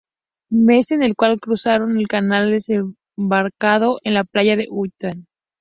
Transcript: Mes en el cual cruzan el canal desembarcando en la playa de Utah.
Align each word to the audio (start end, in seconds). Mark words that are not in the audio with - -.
Mes 0.49 0.89
en 0.89 1.03
el 1.03 1.15
cual 1.15 1.39
cruzan 1.39 1.95
el 1.95 2.07
canal 2.07 2.49
desembarcando 2.49 3.97
en 4.03 4.15
la 4.15 4.23
playa 4.23 4.55
de 4.55 4.65
Utah. 4.67 5.13